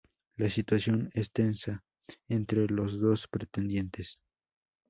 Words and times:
La 0.37 0.49
situación 0.49 1.11
es 1.13 1.31
tensa 1.31 1.83
entre 2.27 2.65
los 2.65 2.99
dos 2.99 3.27
pretendientes. 3.27 4.17